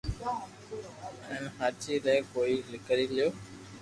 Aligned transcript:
ھين 1.27 1.43
ھاچي 1.59 1.95
لي 2.05 2.15
ڪوئي 2.33 2.55
ڪري 2.87 3.05
ليو 3.13 3.27